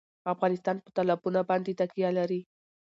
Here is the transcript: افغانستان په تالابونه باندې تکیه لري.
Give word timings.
افغانستان 0.33 0.75
په 0.83 0.89
تالابونه 0.95 1.39
باندې 1.49 1.77
تکیه 1.79 2.09
لري. 2.17 2.41